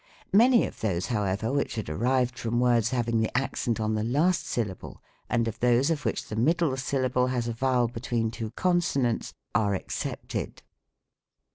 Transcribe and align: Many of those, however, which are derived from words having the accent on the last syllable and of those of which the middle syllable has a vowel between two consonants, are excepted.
Many 0.33 0.65
of 0.65 0.79
those, 0.79 1.05
however, 1.09 1.53
which 1.53 1.77
are 1.77 1.83
derived 1.83 2.35
from 2.39 2.59
words 2.59 2.89
having 2.89 3.19
the 3.19 3.37
accent 3.37 3.79
on 3.79 3.93
the 3.93 4.03
last 4.03 4.47
syllable 4.47 4.99
and 5.29 5.47
of 5.47 5.59
those 5.59 5.91
of 5.91 6.05
which 6.05 6.27
the 6.27 6.35
middle 6.35 6.75
syllable 6.75 7.27
has 7.27 7.47
a 7.47 7.53
vowel 7.53 7.87
between 7.87 8.31
two 8.31 8.49
consonants, 8.55 9.35
are 9.53 9.75
excepted. 9.75 10.63